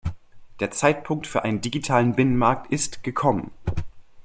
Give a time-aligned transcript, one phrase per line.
[0.59, 3.51] Der Zeitpunkt für einen digitalen Binnenmarkt ist gekommen.